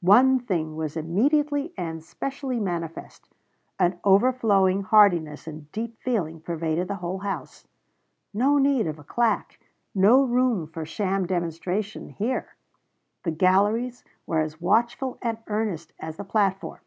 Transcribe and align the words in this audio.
One 0.00 0.38
thing 0.38 0.74
was 0.74 0.96
immediately 0.96 1.74
and 1.76 2.02
specially 2.02 2.58
manifest: 2.58 3.28
an 3.78 4.00
overflowing 4.04 4.84
heartiness 4.84 5.46
and 5.46 5.70
deep 5.70 5.98
feeling 5.98 6.40
pervaded 6.40 6.88
the 6.88 6.94
whole 7.04 7.18
house. 7.18 7.66
No 8.32 8.56
need 8.56 8.86
of 8.86 8.98
a 8.98 9.04
claque, 9.04 9.60
no 9.94 10.22
room 10.24 10.66
for 10.66 10.86
sham 10.86 11.26
demonstration 11.26 12.08
here! 12.08 12.56
The 13.24 13.32
galleries 13.32 14.02
were 14.26 14.40
as 14.40 14.62
watchful 14.62 15.18
and 15.20 15.36
earnest 15.46 15.92
as 16.00 16.16
the 16.16 16.24
platform. 16.24 16.80